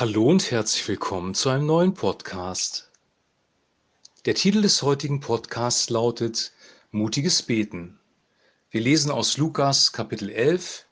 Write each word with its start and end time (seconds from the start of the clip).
Hallo 0.00 0.30
und 0.30 0.50
herzlich 0.50 0.88
willkommen 0.88 1.34
zu 1.34 1.50
einem 1.50 1.66
neuen 1.66 1.92
Podcast. 1.92 2.90
Der 4.24 4.34
Titel 4.34 4.62
des 4.62 4.80
heutigen 4.80 5.20
Podcasts 5.20 5.90
lautet 5.90 6.54
Mutiges 6.90 7.42
Beten. 7.42 8.00
Wir 8.70 8.80
lesen 8.80 9.10
aus 9.10 9.36
Lukas 9.36 9.92
Kapitel 9.92 10.30
11, 10.30 10.86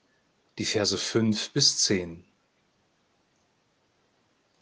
die 0.58 0.66
Verse 0.66 0.98
5 0.98 1.52
bis 1.54 1.78
10. 1.78 2.22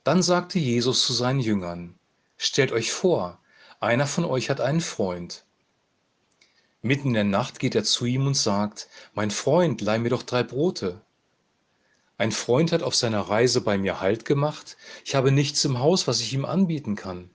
Dann 0.05 0.23
sagte 0.23 0.61
Jesus 0.61 1.05
zu 1.05 1.13
seinen 1.13 1.41
Jüngern, 1.41 1.99
Stellt 2.37 2.71
euch 2.71 2.93
vor, 2.93 3.41
einer 3.81 4.07
von 4.07 4.25
euch 4.25 4.49
hat 4.49 4.61
einen 4.61 4.81
Freund. 4.81 5.45
Mitten 6.83 7.09
in 7.09 7.15
der 7.15 7.25
Nacht 7.25 7.59
geht 7.59 7.75
er 7.75 7.83
zu 7.83 8.05
ihm 8.05 8.29
und 8.29 8.37
sagt, 8.37 8.87
Mein 9.13 9.33
Freund, 9.33 9.81
leih 9.81 9.99
mir 9.99 10.11
doch 10.11 10.23
drei 10.23 10.45
Brote 10.45 11.05
ein 12.19 12.33
Freund 12.33 12.73
hat 12.73 12.83
auf 12.83 12.95
seiner 12.95 13.21
Reise 13.21 13.61
bei 13.61 13.77
mir 13.77 14.01
Halt 14.01 14.25
gemacht, 14.25 14.77
ich 15.05 15.15
habe 15.15 15.31
nichts 15.31 15.65
im 15.65 15.79
Haus, 15.79 16.07
was 16.07 16.21
ich 16.21 16.33
ihm 16.33 16.47
anbieten 16.47 16.97
kann. 16.97 17.31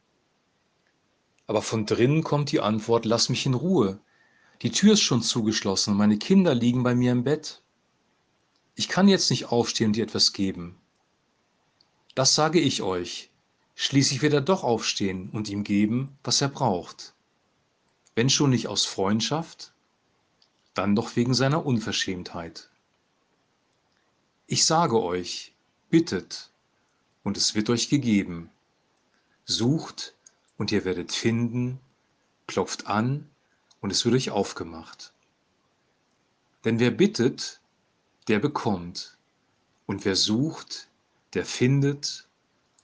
Aber 1.45 1.61
von 1.61 1.85
drinnen 1.85 2.23
kommt 2.23 2.51
die 2.51 2.61
Antwort, 2.61 3.05
lass 3.05 3.29
mich 3.29 3.45
in 3.45 3.53
Ruhe. 3.53 3.99
Die 4.63 4.71
Tür 4.71 4.93
ist 4.93 5.01
schon 5.01 5.21
zugeschlossen 5.21 5.91
und 5.91 5.97
meine 5.97 6.17
Kinder 6.17 6.55
liegen 6.55 6.81
bei 6.81 6.95
mir 6.95 7.11
im 7.11 7.23
Bett. 7.23 7.61
Ich 8.75 8.87
kann 8.87 9.07
jetzt 9.07 9.29
nicht 9.29 9.51
aufstehen 9.51 9.87
und 9.87 9.95
dir 9.95 10.03
etwas 10.03 10.33
geben. 10.33 10.79
Das 12.15 12.33
sage 12.33 12.59
ich 12.59 12.81
euch. 12.81 13.29
Schließlich 13.75 14.21
wird 14.21 14.33
er 14.33 14.41
doch 14.41 14.63
aufstehen 14.63 15.29
und 15.29 15.49
ihm 15.49 15.63
geben, 15.63 16.17
was 16.23 16.41
er 16.41 16.49
braucht. 16.49 17.13
Wenn 18.15 18.29
schon 18.29 18.49
nicht 18.49 18.67
aus 18.67 18.85
Freundschaft, 18.85 19.73
dann 20.73 20.95
doch 20.95 21.15
wegen 21.15 21.33
seiner 21.33 21.65
Unverschämtheit. 21.65 22.70
Ich 24.51 24.65
sage 24.65 25.01
euch, 25.01 25.53
bittet, 25.89 26.51
und 27.23 27.37
es 27.37 27.55
wird 27.55 27.69
euch 27.69 27.87
gegeben. 27.87 28.49
Sucht, 29.45 30.13
und 30.57 30.73
ihr 30.73 30.83
werdet 30.83 31.13
finden, 31.13 31.79
klopft 32.47 32.85
an, 32.85 33.29
und 33.79 33.91
es 33.91 34.03
wird 34.03 34.13
euch 34.13 34.29
aufgemacht. 34.29 35.13
Denn 36.65 36.79
wer 36.79 36.91
bittet, 36.91 37.61
der 38.27 38.39
bekommt, 38.39 39.17
und 39.85 40.03
wer 40.03 40.17
sucht, 40.17 40.89
der 41.33 41.45
findet, 41.45 42.27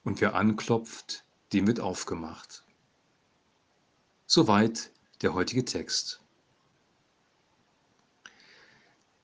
und 0.06 0.22
wer 0.22 0.36
anklopft, 0.36 1.26
dem 1.52 1.68
wird 1.68 1.82
aufgemacht. 1.82 2.64
Soweit 4.26 4.90
der 5.22 5.34
heutige 5.34 5.66
Text. 5.66 6.22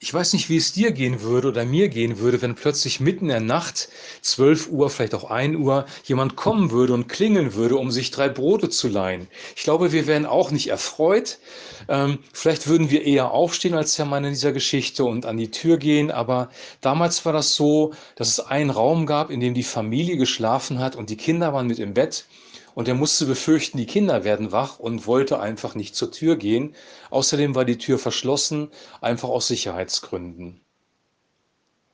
Ich 0.03 0.13
weiß 0.13 0.33
nicht, 0.33 0.49
wie 0.49 0.57
es 0.57 0.73
dir 0.73 0.91
gehen 0.91 1.21
würde 1.21 1.47
oder 1.47 1.63
mir 1.63 1.87
gehen 1.87 2.19
würde, 2.19 2.41
wenn 2.41 2.55
plötzlich 2.55 2.99
mitten 2.99 3.23
in 3.23 3.29
der 3.29 3.39
Nacht, 3.39 3.87
12 4.21 4.67
Uhr, 4.69 4.89
vielleicht 4.89 5.15
auch 5.15 5.31
1 5.31 5.55
Uhr, 5.55 5.85
jemand 6.03 6.35
kommen 6.35 6.71
würde 6.71 6.93
und 6.93 7.07
klingeln 7.07 7.53
würde, 7.53 7.77
um 7.77 7.89
sich 7.89 8.11
drei 8.11 8.27
Brote 8.27 8.69
zu 8.69 8.89
leihen. 8.89 9.29
Ich 9.55 9.63
glaube, 9.63 9.93
wir 9.93 10.05
wären 10.05 10.25
auch 10.25 10.51
nicht 10.51 10.67
erfreut. 10.67 11.39
Ähm, 11.87 12.19
vielleicht 12.33 12.67
würden 12.67 12.89
wir 12.89 13.05
eher 13.05 13.31
aufstehen 13.31 13.75
als 13.75 13.95
der 13.95 14.03
Mann 14.03 14.25
in 14.25 14.31
dieser 14.31 14.51
Geschichte 14.51 15.05
und 15.05 15.25
an 15.25 15.37
die 15.37 15.51
Tür 15.51 15.77
gehen. 15.77 16.11
Aber 16.11 16.49
damals 16.81 17.23
war 17.23 17.31
das 17.31 17.55
so, 17.55 17.93
dass 18.17 18.27
es 18.27 18.41
einen 18.41 18.71
Raum 18.71 19.05
gab, 19.05 19.29
in 19.29 19.39
dem 19.39 19.53
die 19.53 19.63
Familie 19.63 20.17
geschlafen 20.17 20.79
hat 20.79 20.97
und 20.97 21.11
die 21.11 21.17
Kinder 21.17 21.53
waren 21.53 21.67
mit 21.67 21.79
im 21.79 21.93
Bett. 21.93 22.25
Und 22.75 22.87
er 22.87 22.95
musste 22.95 23.25
befürchten, 23.25 23.77
die 23.77 23.85
Kinder 23.85 24.23
werden 24.23 24.51
wach 24.51 24.79
und 24.79 25.05
wollte 25.05 25.39
einfach 25.39 25.75
nicht 25.75 25.95
zur 25.95 26.11
Tür 26.11 26.35
gehen. 26.35 26.75
Außerdem 27.11 27.55
war 27.55 27.65
die 27.65 27.77
Tür 27.77 27.99
verschlossen, 27.99 28.71
einfach 29.01 29.29
aus 29.29 29.47
Sicherheitsgründen. 29.47 30.59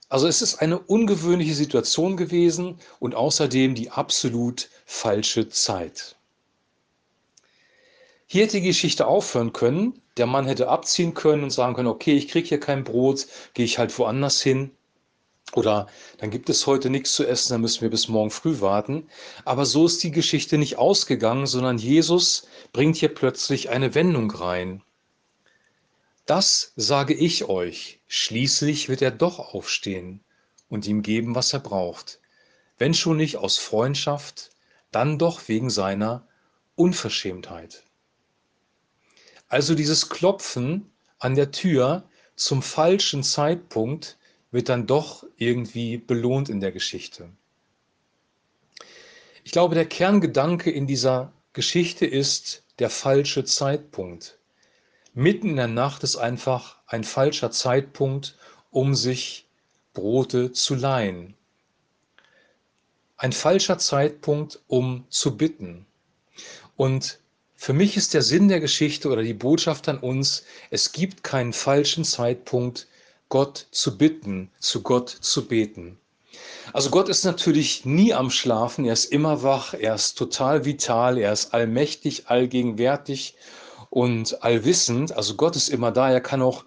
Also 0.08 0.28
es 0.28 0.42
ist 0.42 0.56
eine 0.56 0.80
ungewöhnliche 0.80 1.54
Situation 1.54 2.18
gewesen 2.18 2.80
und 3.00 3.14
außerdem 3.14 3.76
die 3.76 3.92
absolut 3.92 4.70
falsche 4.86 5.50
Zeit. 5.50 6.16
Hier 8.26 8.44
hätte 8.44 8.58
die 8.58 8.68
Geschichte 8.68 9.06
aufhören 9.08 9.54
können. 9.54 10.02
Der 10.18 10.26
Mann 10.26 10.48
hätte 10.48 10.70
abziehen 10.70 11.14
können 11.14 11.44
und 11.44 11.50
sagen 11.52 11.76
können, 11.76 11.88
okay, 11.88 12.16
ich 12.16 12.28
kriege 12.28 12.48
hier 12.48 12.60
kein 12.60 12.84
Brot, 12.84 13.28
gehe 13.54 13.66
ich 13.66 13.78
halt 13.80 13.98
woanders 13.98 14.42
hin. 14.42 14.72
Oder 15.54 15.88
dann 16.18 16.30
gibt 16.30 16.50
es 16.50 16.68
heute 16.68 16.90
nichts 16.90 17.14
zu 17.14 17.26
essen, 17.26 17.54
dann 17.54 17.62
müssen 17.62 17.82
wir 17.82 17.90
bis 17.90 18.08
morgen 18.08 18.30
früh 18.30 18.62
warten. 18.62 19.10
Aber 19.46 19.66
so 19.66 19.86
ist 19.86 20.04
die 20.04 20.12
Geschichte 20.12 20.58
nicht 20.58 20.78
ausgegangen, 20.78 21.48
sondern 21.48 21.78
Jesus 21.78 22.48
bringt 22.72 22.98
hier 22.98 23.14
plötzlich 23.14 23.70
eine 23.70 23.96
Wendung 23.96 24.30
rein. 24.30 24.84
Das 26.28 26.74
sage 26.76 27.16
ich 27.16 27.46
euch, 27.46 28.00
schließlich 28.08 28.88
wird 28.88 29.02
er 29.02 29.10
doch 29.10 29.40
aufstehen 29.40 30.24
und 30.70 30.86
ihm 30.86 31.02
geben, 31.02 31.34
was 31.34 31.54
er 31.54 31.60
braucht. 31.60 32.20
Wenn 32.78 32.94
schon 32.94 33.18
nicht 33.18 33.38
aus 33.38 33.58
Freundschaft, 33.58 34.52
dann 34.92 35.18
doch 35.18 35.48
wegen 35.48 35.72
seiner 35.72 36.28
Unverschämtheit. 36.76 37.84
Also 39.48 39.74
dieses 39.74 40.10
Klopfen 40.10 40.92
an 41.18 41.34
der 41.34 41.52
Tür 41.52 42.08
zum 42.36 42.62
falschen 42.62 43.24
Zeitpunkt 43.24 44.19
wird 44.52 44.70
dann 44.70 44.88
doch 44.88 45.26
irgendwie 45.38 45.98
belohnt 45.98 46.50
in 46.50 46.60
der 46.60 46.72
Geschichte. 46.72 47.30
Ich 49.44 49.52
glaube, 49.52 49.76
der 49.76 49.86
Kerngedanke 49.86 50.72
in 50.72 50.88
dieser 50.88 51.32
Geschichte 51.54 52.06
ist 52.06 52.64
der 52.80 52.90
falsche 52.90 53.46
Zeitpunkt. 53.46 54.38
Mitten 55.14 55.50
in 55.50 55.56
der 55.56 55.68
Nacht 55.68 56.04
ist 56.04 56.18
einfach 56.18 56.78
ein 56.88 57.04
falscher 57.04 57.52
Zeitpunkt, 57.52 58.38
um 58.72 58.96
sich 58.96 59.48
Brote 59.94 60.52
zu 60.52 60.76
leihen. 60.76 61.36
Ein 63.18 63.34
falscher 63.34 63.78
Zeitpunkt, 63.80 64.60
um 64.68 65.06
zu 65.10 65.36
bitten. 65.36 65.86
Und 66.78 67.20
für 67.56 67.74
mich 67.74 67.98
ist 67.98 68.14
der 68.14 68.22
Sinn 68.22 68.48
der 68.48 68.62
Geschichte 68.62 69.10
oder 69.10 69.24
die 69.24 69.34
Botschaft 69.34 69.90
an 69.90 69.98
uns, 69.98 70.46
es 70.70 70.94
gibt 70.94 71.24
keinen 71.24 71.52
falschen 71.52 72.06
Zeitpunkt, 72.06 72.88
Gott 73.30 73.68
zu 73.72 73.98
bitten, 73.98 74.50
zu 74.60 74.82
Gott 74.82 75.10
zu 75.10 75.48
beten. 75.48 75.98
Also 76.74 76.90
Gott 76.90 77.10
ist 77.10 77.24
natürlich 77.24 77.86
nie 77.86 78.14
am 78.14 78.30
Schlafen, 78.30 78.86
er 78.86 78.94
ist 78.94 79.06
immer 79.06 79.44
wach, 79.44 79.74
er 79.74 79.96
ist 79.96 80.18
total 80.18 80.66
vital, 80.66 81.18
er 81.18 81.34
ist 81.34 81.54
allmächtig, 81.54 82.28
allgegenwärtig 82.28 83.36
und 83.90 84.44
allwissend. 84.44 85.12
Also 85.12 85.36
Gott 85.36 85.56
ist 85.56 85.70
immer 85.70 85.92
da, 85.92 86.12
er 86.12 86.22
kann 86.22 86.42
auch 86.42 86.66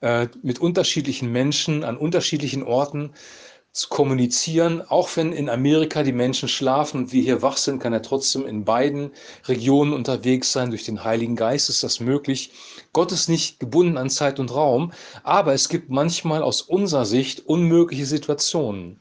äh, 0.00 0.28
mit 0.42 0.58
unterschiedlichen 0.58 1.32
Menschen 1.32 1.84
an 1.84 1.96
unterschiedlichen 1.96 2.62
Orten 2.62 3.12
zu 3.76 3.88
kommunizieren. 3.88 4.80
Auch 4.80 5.10
wenn 5.16 5.32
in 5.32 5.50
Amerika 5.50 6.02
die 6.02 6.12
Menschen 6.12 6.48
schlafen 6.48 6.98
und 6.98 7.12
wir 7.12 7.22
hier 7.22 7.42
wach 7.42 7.58
sind, 7.58 7.78
kann 7.78 7.92
er 7.92 8.02
trotzdem 8.02 8.46
in 8.46 8.64
beiden 8.64 9.10
Regionen 9.44 9.92
unterwegs 9.92 10.50
sein. 10.50 10.70
Durch 10.70 10.84
den 10.84 11.04
Heiligen 11.04 11.36
Geist 11.36 11.68
ist 11.68 11.82
das 11.82 12.00
möglich. 12.00 12.52
Gott 12.94 13.12
ist 13.12 13.28
nicht 13.28 13.60
gebunden 13.60 13.98
an 13.98 14.08
Zeit 14.08 14.40
und 14.40 14.54
Raum, 14.54 14.92
aber 15.22 15.52
es 15.52 15.68
gibt 15.68 15.90
manchmal 15.90 16.42
aus 16.42 16.62
unserer 16.62 17.04
Sicht 17.04 17.46
unmögliche 17.46 18.06
Situationen. 18.06 19.00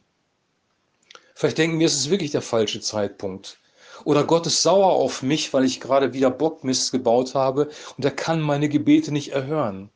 Vielleicht 1.36 1.58
denken 1.58 1.80
wir, 1.80 1.86
es 1.86 1.96
ist 1.96 2.10
wirklich 2.10 2.32
der 2.32 2.42
falsche 2.42 2.82
Zeitpunkt. 2.82 3.60
Oder 4.04 4.26
Gott 4.26 4.46
ist 4.46 4.62
sauer 4.62 4.92
auf 4.92 5.24
mich, 5.24 5.54
weil 5.54 5.64
ich 5.64 5.80
gerade 5.80 6.14
wieder 6.14 6.30
Bockmist 6.30 6.92
gebaut 6.92 7.34
habe 7.34 7.70
und 7.96 8.04
er 8.04 8.12
kann 8.12 8.42
meine 8.42 8.68
Gebete 8.68 9.14
nicht 9.14 9.32
erhören. 9.32 9.90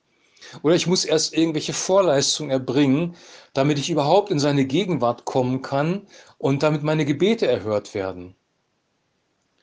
Oder 0.62 0.76
ich 0.76 0.88
muss 0.88 1.06
erst 1.06 1.34
irgendwelche 1.36 1.74
Vorleistungen 1.74 2.52
erbringen, 2.52 3.16
damit 3.54 3.80
ich 3.80 3.90
überhaupt 3.90 4.32
in 4.32 4.40
seine 4.40 4.66
Gegenwart 4.66 5.26
kommen 5.26 5.62
kann 5.62 6.08
und 6.38 6.64
damit 6.64 6.84
meine 6.84 7.06
Gebete 7.06 7.48
erhört 7.48 7.94
werden. 7.94 8.36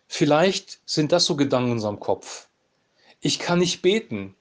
Vielleicht 0.07 0.81
sind 0.87 1.13
das 1.13 1.25
so 1.25 1.37
Gedanken 1.37 1.69
in 1.69 1.75
unserem 1.75 2.01
Kopf. 2.01 2.49
Ich 3.21 3.39
kann 3.39 3.59
nicht 3.59 3.83
beten, 3.83 4.37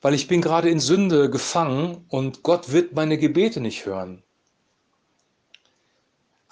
weil 0.00 0.14
ich 0.14 0.28
bin 0.28 0.40
gerade 0.40 0.70
in 0.70 0.80
Sünde 0.80 1.30
gefangen 1.30 2.04
und 2.08 2.42
Gott 2.42 2.72
wird 2.72 2.94
meine 2.94 3.18
Gebete 3.18 3.60
nicht 3.60 3.86
hören. 3.86 4.22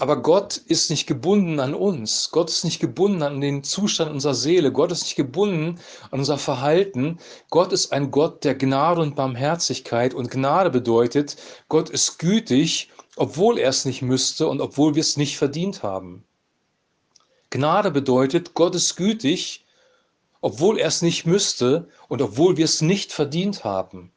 Aber 0.00 0.22
Gott 0.22 0.56
ist 0.56 0.90
nicht 0.90 1.08
gebunden 1.08 1.58
an 1.58 1.74
uns. 1.74 2.30
Gott 2.30 2.48
ist 2.50 2.64
nicht 2.64 2.78
gebunden 2.78 3.20
an 3.20 3.40
den 3.40 3.64
Zustand 3.64 4.12
unserer 4.12 4.34
Seele. 4.34 4.70
Gott 4.70 4.92
ist 4.92 5.02
nicht 5.02 5.16
gebunden 5.16 5.80
an 6.12 6.20
unser 6.20 6.38
Verhalten. 6.38 7.18
Gott 7.50 7.72
ist 7.72 7.92
ein 7.92 8.12
Gott 8.12 8.44
der 8.44 8.54
Gnade 8.54 9.00
und 9.00 9.16
Barmherzigkeit. 9.16 10.14
Und 10.14 10.30
Gnade 10.30 10.70
bedeutet, 10.70 11.36
Gott 11.68 11.90
ist 11.90 12.20
gütig, 12.20 12.90
obwohl 13.16 13.58
er 13.58 13.70
es 13.70 13.84
nicht 13.84 14.02
müsste 14.02 14.46
und 14.46 14.60
obwohl 14.60 14.94
wir 14.94 15.00
es 15.00 15.16
nicht 15.16 15.36
verdient 15.36 15.82
haben. 15.82 16.24
Gnade 17.50 17.90
bedeutet, 17.90 18.54
Gott 18.54 18.76
ist 18.76 18.94
gütig, 18.94 19.64
obwohl 20.40 20.78
er 20.78 20.86
es 20.86 21.02
nicht 21.02 21.26
müsste 21.26 21.88
und 22.06 22.22
obwohl 22.22 22.56
wir 22.56 22.66
es 22.66 22.82
nicht 22.82 23.12
verdient 23.12 23.64
haben. 23.64 24.12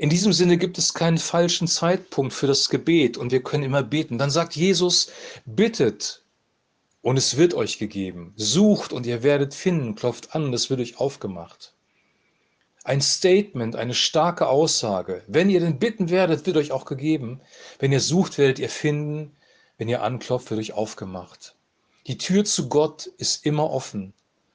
In 0.00 0.08
diesem 0.08 0.32
Sinne 0.32 0.56
gibt 0.56 0.78
es 0.78 0.94
keinen 0.94 1.18
falschen 1.18 1.68
Zeitpunkt 1.68 2.32
für 2.32 2.46
das 2.46 2.70
Gebet 2.70 3.18
und 3.18 3.32
wir 3.32 3.42
können 3.42 3.64
immer 3.64 3.82
beten. 3.82 4.16
Dann 4.16 4.30
sagt 4.30 4.56
Jesus, 4.56 5.10
bittet 5.44 6.24
und 7.02 7.18
es 7.18 7.36
wird 7.36 7.52
euch 7.52 7.76
gegeben. 7.76 8.32
Sucht 8.34 8.94
und 8.94 9.04
ihr 9.04 9.22
werdet 9.22 9.52
finden, 9.52 9.96
klopft 9.96 10.34
an 10.34 10.44
und 10.44 10.54
es 10.54 10.70
wird 10.70 10.80
euch 10.80 10.98
aufgemacht. 10.98 11.74
Ein 12.82 13.02
Statement, 13.02 13.76
eine 13.76 13.92
starke 13.92 14.48
Aussage. 14.48 15.22
Wenn 15.26 15.50
ihr 15.50 15.60
denn 15.60 15.78
bitten 15.78 16.08
werdet, 16.08 16.46
wird 16.46 16.56
euch 16.56 16.72
auch 16.72 16.86
gegeben. 16.86 17.42
Wenn 17.78 17.92
ihr 17.92 18.00
sucht, 18.00 18.38
werdet 18.38 18.58
ihr 18.58 18.70
finden. 18.70 19.36
wenn 19.76 19.90
ihr 19.90 20.02
anklopft, 20.02 20.50
wird 20.50 20.60
euch 20.60 20.72
aufgemacht. 20.72 21.56
Die 22.06 22.16
Tür 22.16 22.46
zu 22.46 22.70
Gott 22.70 23.04
ist 23.18 23.44
immer 23.44 23.68
offen, 23.70 24.14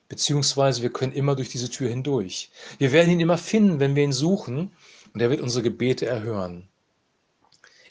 beziehungsweise 0.09 0.81
wir 0.81 0.91
können 0.91 1.13
immer 1.13 1.35
durch 1.35 1.49
diese 1.49 1.69
Tür 1.69 1.89
hindurch. 1.89 2.49
Wir 2.79 2.91
werden 2.91 3.11
ihn 3.11 3.19
immer 3.19 3.37
finden, 3.37 3.79
wenn 3.79 3.95
wir 3.95 4.03
ihn 4.03 4.11
suchen 4.11 4.71
und 5.15 5.21
er 5.21 5.29
wird 5.29 5.39
unsere 5.39 5.63
Gebete 5.63 6.05
erhören. 6.05 6.67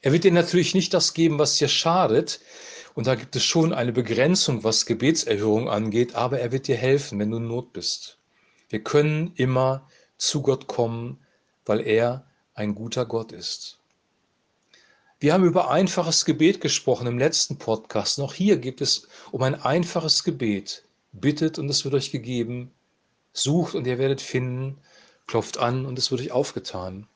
Er 0.02 0.12
wird 0.12 0.24
dir 0.24 0.30
natürlich 0.30 0.74
nicht 0.74 0.92
das 0.92 1.14
geben, 1.14 1.38
was 1.38 1.56
dir 1.56 1.68
schadet. 1.68 2.40
Und 2.92 3.06
da 3.06 3.14
gibt 3.14 3.34
es 3.34 3.42
schon 3.42 3.72
eine 3.72 3.92
Begrenzung, 3.92 4.62
was 4.62 4.84
Gebetserhörung 4.84 5.70
angeht, 5.70 6.14
aber 6.14 6.40
er 6.40 6.52
wird 6.52 6.68
dir 6.68 6.76
helfen, 6.76 7.18
wenn 7.18 7.30
du 7.30 7.38
in 7.38 7.48
Not 7.48 7.72
bist. 7.72 8.18
Wir 8.68 8.84
können 8.84 9.32
immer 9.36 9.88
zu 10.18 10.42
Gott 10.42 10.66
kommen, 10.66 11.18
weil 11.64 11.80
er 11.80 12.26
ein 12.52 12.74
guter 12.74 13.06
Gott 13.06 13.32
ist. 13.32 13.78
Wir 15.18 15.32
haben 15.32 15.46
über 15.46 15.70
einfaches 15.70 16.26
Gebet 16.26 16.60
gesprochen 16.60 17.06
im 17.06 17.18
letzten 17.18 17.56
Podcast. 17.56 18.18
Noch 18.18 18.34
hier 18.34 18.58
geht 18.58 18.82
es 18.82 19.08
um 19.30 19.42
ein 19.42 19.54
einfaches 19.54 20.24
Gebet. 20.24 20.84
Bittet 21.12 21.58
und 21.58 21.70
es 21.70 21.86
wird 21.86 21.94
euch 21.94 22.10
gegeben. 22.10 22.70
Sucht 23.32 23.74
und 23.74 23.86
ihr 23.86 23.96
werdet 23.96 24.20
finden. 24.20 24.76
Klopft 25.26 25.56
an 25.56 25.86
und 25.86 25.98
es 25.98 26.10
wird 26.10 26.20
euch 26.20 26.30
aufgetan. 26.30 27.08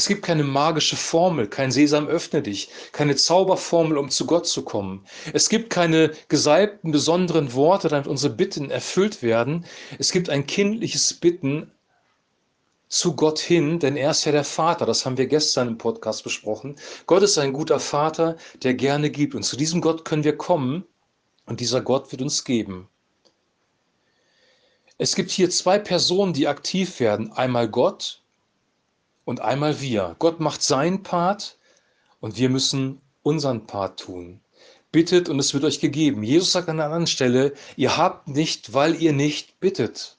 Es 0.00 0.08
gibt 0.08 0.22
keine 0.22 0.44
magische 0.44 0.96
Formel, 0.96 1.46
kein 1.46 1.70
Sesam 1.70 2.08
öffne 2.08 2.40
dich, 2.40 2.70
keine 2.92 3.16
Zauberformel, 3.16 3.98
um 3.98 4.08
zu 4.08 4.24
Gott 4.24 4.46
zu 4.46 4.64
kommen. 4.64 5.04
Es 5.34 5.50
gibt 5.50 5.68
keine 5.68 6.12
gesalbten, 6.28 6.90
besonderen 6.90 7.52
Worte, 7.52 7.88
damit 7.88 8.06
unsere 8.06 8.32
Bitten 8.32 8.70
erfüllt 8.70 9.22
werden. 9.22 9.66
Es 9.98 10.10
gibt 10.10 10.30
ein 10.30 10.46
kindliches 10.46 11.12
Bitten 11.12 11.70
zu 12.88 13.14
Gott 13.14 13.40
hin, 13.40 13.78
denn 13.78 13.94
er 13.94 14.12
ist 14.12 14.24
ja 14.24 14.32
der 14.32 14.44
Vater. 14.44 14.86
Das 14.86 15.04
haben 15.04 15.18
wir 15.18 15.26
gestern 15.26 15.68
im 15.68 15.76
Podcast 15.76 16.24
besprochen. 16.24 16.76
Gott 17.04 17.22
ist 17.22 17.36
ein 17.36 17.52
guter 17.52 17.78
Vater, 17.78 18.36
der 18.62 18.72
gerne 18.72 19.10
gibt. 19.10 19.34
Und 19.34 19.42
zu 19.42 19.58
diesem 19.58 19.82
Gott 19.82 20.06
können 20.06 20.24
wir 20.24 20.38
kommen 20.38 20.86
und 21.44 21.60
dieser 21.60 21.82
Gott 21.82 22.10
wird 22.10 22.22
uns 22.22 22.44
geben. 22.44 22.88
Es 24.96 25.14
gibt 25.14 25.30
hier 25.30 25.50
zwei 25.50 25.78
Personen, 25.78 26.32
die 26.32 26.48
aktiv 26.48 27.00
werden. 27.00 27.32
Einmal 27.32 27.68
Gott 27.68 28.19
und 29.30 29.40
einmal 29.42 29.80
wir. 29.80 30.16
Gott 30.18 30.40
macht 30.40 30.60
seinen 30.60 31.04
Part 31.04 31.56
und 32.18 32.36
wir 32.36 32.48
müssen 32.48 33.00
unseren 33.22 33.64
Part 33.64 34.00
tun. 34.00 34.40
Bittet 34.90 35.28
und 35.28 35.38
es 35.38 35.54
wird 35.54 35.62
euch 35.62 35.78
gegeben. 35.78 36.24
Jesus 36.24 36.50
sagt 36.50 36.68
an 36.68 36.80
einer 36.80 36.86
anderen 36.86 37.06
Stelle, 37.06 37.54
ihr 37.76 37.96
habt 37.96 38.26
nicht, 38.26 38.74
weil 38.74 39.00
ihr 39.00 39.12
nicht 39.12 39.60
bittet. 39.60 40.18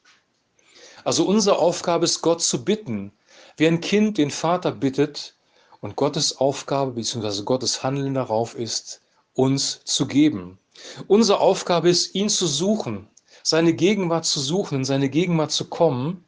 Also 1.03 1.25
unsere 1.25 1.59
Aufgabe 1.59 2.05
ist, 2.05 2.21
Gott 2.21 2.41
zu 2.41 2.63
bitten. 2.63 3.11
Wie 3.57 3.67
ein 3.67 3.81
Kind 3.81 4.17
den 4.17 4.31
Vater 4.31 4.71
bittet 4.71 5.35
und 5.81 5.97
Gottes 5.97 6.37
Aufgabe 6.37 6.91
bzw. 6.91 7.43
Gottes 7.43 7.83
Handeln 7.83 8.13
darauf 8.13 8.55
ist, 8.55 9.01
uns 9.33 9.83
zu 9.83 10.07
geben. 10.07 10.57
Unsere 11.09 11.41
Aufgabe 11.41 11.89
ist, 11.89 12.15
ihn 12.15 12.29
zu 12.29 12.47
suchen, 12.47 13.09
seine 13.43 13.73
Gegenwart 13.73 14.23
zu 14.23 14.39
suchen, 14.39 14.75
in 14.75 14.85
seine 14.85 15.09
Gegenwart 15.09 15.51
zu 15.51 15.65
kommen 15.65 16.23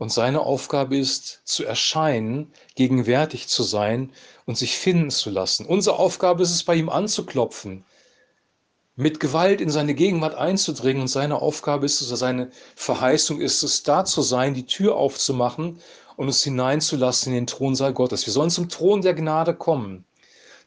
und 0.00 0.10
seine 0.10 0.40
Aufgabe 0.40 0.96
ist, 0.96 1.42
zu 1.44 1.62
erscheinen, 1.62 2.50
gegenwärtig 2.74 3.48
zu 3.48 3.62
sein 3.62 4.12
und 4.46 4.56
sich 4.56 4.78
finden 4.78 5.10
zu 5.10 5.28
lassen. 5.28 5.66
Unsere 5.66 5.98
Aufgabe 5.98 6.42
ist 6.42 6.52
es, 6.52 6.64
bei 6.64 6.74
ihm 6.74 6.88
anzuklopfen, 6.88 7.84
mit 8.96 9.20
Gewalt 9.20 9.60
in 9.60 9.68
seine 9.68 9.92
Gegenwart 9.92 10.34
einzudringen. 10.34 11.02
Und 11.02 11.08
seine 11.08 11.42
Aufgabe 11.42 11.84
ist 11.84 12.00
es, 12.00 12.08
seine 12.18 12.50
Verheißung 12.76 13.42
ist 13.42 13.62
es, 13.62 13.82
da 13.82 14.06
zu 14.06 14.22
sein, 14.22 14.54
die 14.54 14.64
Tür 14.64 14.96
aufzumachen 14.96 15.80
und 16.16 16.26
uns 16.28 16.42
hineinzulassen 16.42 17.34
in 17.34 17.40
den 17.40 17.46
Thronsaal 17.46 17.92
Gottes. 17.92 18.24
Wir 18.24 18.32
sollen 18.32 18.48
zum 18.48 18.70
Thron 18.70 19.02
der 19.02 19.12
Gnade 19.12 19.54
kommen, 19.54 20.06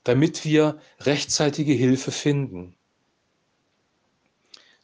damit 0.03 0.45
wir 0.45 0.77
rechtzeitige 0.99 1.73
Hilfe 1.73 2.11
finden. 2.11 2.75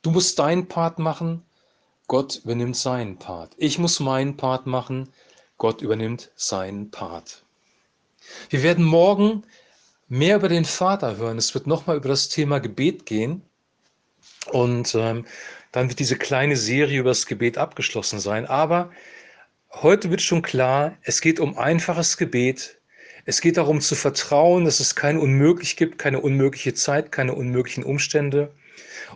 Du 0.01 0.09
musst 0.09 0.39
deinen 0.39 0.67
Part 0.67 0.97
machen, 0.97 1.43
Gott 2.09 2.41
übernimmt 2.43 2.75
seinen 2.75 3.19
Part. 3.19 3.53
Ich 3.57 3.77
muss 3.77 3.99
meinen 3.99 4.35
Part 4.35 4.65
machen, 4.65 5.09
Gott 5.59 5.83
übernimmt 5.83 6.31
seinen 6.35 6.89
Part. 6.89 7.43
Wir 8.49 8.63
werden 8.63 8.83
morgen 8.83 9.43
mehr 10.07 10.37
über 10.37 10.49
den 10.49 10.65
Vater 10.65 11.17
hören. 11.17 11.37
Es 11.37 11.53
wird 11.53 11.67
nochmal 11.67 11.97
über 11.97 12.09
das 12.09 12.27
Thema 12.27 12.59
Gebet 12.59 13.05
gehen. 13.05 13.43
Und 14.51 14.95
ähm, 14.95 15.23
dann 15.71 15.89
wird 15.89 15.99
diese 15.99 16.17
kleine 16.17 16.57
Serie 16.57 16.99
über 16.99 17.11
das 17.11 17.27
Gebet 17.27 17.59
abgeschlossen 17.59 18.19
sein. 18.19 18.47
Aber 18.47 18.89
heute 19.71 20.09
wird 20.09 20.23
schon 20.23 20.41
klar, 20.41 20.97
es 21.03 21.21
geht 21.21 21.39
um 21.39 21.59
einfaches 21.59 22.17
Gebet. 22.17 22.81
Es 23.25 23.39
geht 23.39 23.57
darum 23.57 23.81
zu 23.81 23.93
vertrauen, 23.93 24.65
dass 24.65 24.79
es 24.79 24.95
kein 24.95 25.19
Unmöglich 25.19 25.77
gibt, 25.77 25.99
keine 25.99 26.21
unmögliche 26.21 26.73
Zeit, 26.73 27.11
keine 27.11 27.35
unmöglichen 27.35 27.83
Umstände. 27.83 28.51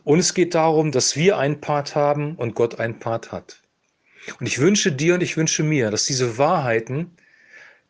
Und 0.04 0.19
es 0.19 0.33
geht 0.33 0.56
darum, 0.56 0.92
dass 0.92 1.15
wir 1.15 1.38
einen 1.38 1.62
Part 1.62 1.95
haben 1.95 2.36
und 2.36 2.56
Gott 2.56 2.80
einen 2.80 3.00
Part 3.00 3.31
hat. 3.31 3.62
Und 4.39 4.48
ich 4.48 4.60
wünsche 4.60 4.92
dir 4.92 5.15
und 5.15 5.24
ich 5.24 5.38
wünsche 5.38 5.63
mir, 5.63 5.92
dass 5.92 6.06
diese 6.06 6.38
Wahrheiten, 6.38 7.15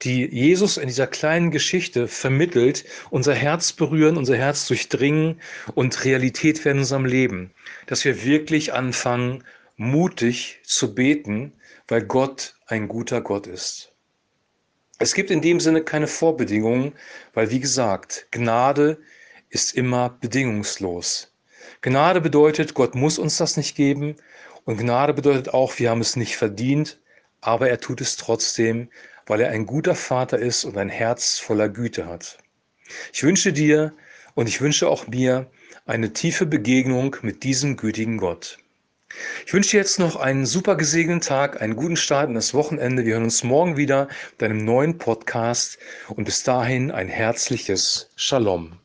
die 0.01 0.25
Jesus 0.25 0.77
in 0.77 0.87
dieser 0.87 1.07
kleinen 1.07 1.51
Geschichte 1.51 2.07
vermittelt, 2.07 2.85
unser 3.09 3.33
Herz 3.33 3.71
berühren, 3.71 4.17
unser 4.17 4.35
Herz 4.35 4.67
durchdringen 4.67 5.39
und 5.75 6.03
Realität 6.03 6.65
werden 6.65 6.77
in 6.77 6.83
unserem 6.83 7.05
Leben. 7.05 7.51
Dass 7.85 8.03
wir 8.03 8.23
wirklich 8.23 8.73
anfangen, 8.73 9.43
mutig 9.77 10.59
zu 10.63 10.93
beten, 10.93 11.53
weil 11.87 12.03
Gott 12.03 12.55
ein 12.67 12.87
guter 12.87 13.21
Gott 13.21 13.47
ist. 13.47 13.91
Es 14.99 15.13
gibt 15.13 15.31
in 15.31 15.41
dem 15.41 15.59
Sinne 15.59 15.83
keine 15.83 16.07
Vorbedingungen, 16.07 16.93
weil 17.33 17.49
wie 17.49 17.59
gesagt, 17.59 18.27
Gnade 18.31 18.99
ist 19.49 19.75
immer 19.75 20.09
bedingungslos. 20.09 21.32
Gnade 21.81 22.21
bedeutet, 22.21 22.73
Gott 22.73 22.95
muss 22.95 23.19
uns 23.19 23.37
das 23.37 23.57
nicht 23.57 23.75
geben. 23.75 24.15
Und 24.65 24.77
Gnade 24.77 25.13
bedeutet 25.13 25.53
auch, 25.53 25.77
wir 25.79 25.89
haben 25.89 26.01
es 26.01 26.15
nicht 26.15 26.37
verdient, 26.37 26.99
aber 27.41 27.69
er 27.69 27.79
tut 27.79 28.01
es 28.01 28.15
trotzdem, 28.15 28.89
weil 29.25 29.41
er 29.41 29.49
ein 29.49 29.65
guter 29.65 29.95
Vater 29.95 30.39
ist 30.39 30.63
und 30.63 30.77
ein 30.77 30.89
Herz 30.89 31.39
voller 31.39 31.69
Güte 31.69 32.07
hat. 32.07 32.37
Ich 33.11 33.23
wünsche 33.23 33.53
dir 33.53 33.93
und 34.35 34.47
ich 34.47 34.61
wünsche 34.61 34.87
auch 34.87 35.07
mir 35.07 35.49
eine 35.85 36.13
tiefe 36.13 36.45
Begegnung 36.45 37.15
mit 37.21 37.43
diesem 37.43 37.75
gütigen 37.77 38.17
Gott. 38.17 38.57
Ich 39.45 39.53
wünsche 39.53 39.71
dir 39.71 39.77
jetzt 39.77 39.99
noch 39.99 40.15
einen 40.15 40.45
super 40.45 40.75
gesegneten 40.75 41.21
Tag, 41.21 41.61
einen 41.61 41.75
guten 41.75 41.97
Start 41.97 42.29
in 42.29 42.35
das 42.35 42.53
Wochenende. 42.53 43.05
Wir 43.05 43.13
hören 43.13 43.23
uns 43.23 43.43
morgen 43.43 43.77
wieder 43.77 44.07
mit 44.31 44.43
einem 44.43 44.65
neuen 44.65 44.97
Podcast 44.97 45.77
und 46.09 46.23
bis 46.23 46.43
dahin 46.43 46.91
ein 46.91 47.09
herzliches 47.09 48.09
Shalom. 48.15 48.79